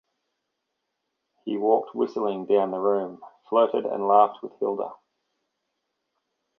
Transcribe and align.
He 1.45 1.57
walked 1.57 1.93
whistling 1.93 2.47
down 2.47 2.71
the 2.71 2.79
room, 2.79 3.21
flirted 3.47 3.85
and 3.85 4.07
laughed 4.07 4.41
with 4.41 4.51
Hilda. 4.57 4.93